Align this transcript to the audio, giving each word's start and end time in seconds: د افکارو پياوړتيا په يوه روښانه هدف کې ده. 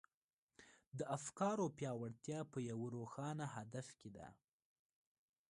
د 0.97 0.99
افکارو 1.17 1.65
پياوړتيا 1.77 2.39
په 2.51 2.59
يوه 2.69 2.87
روښانه 2.95 3.45
هدف 3.55 3.87
کې 3.99 4.09
ده. 4.15 4.27